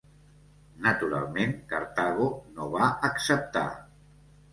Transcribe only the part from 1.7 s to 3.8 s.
Cartago no va acceptar.